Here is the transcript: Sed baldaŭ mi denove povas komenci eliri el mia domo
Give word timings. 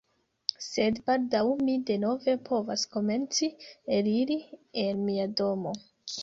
Sed 0.67 0.95
baldaŭ 1.09 1.41
mi 1.67 1.75
denove 1.89 2.35
povas 2.47 2.87
komenci 2.97 3.51
eliri 3.99 4.39
el 4.87 5.05
mia 5.05 5.29
domo 5.45 5.77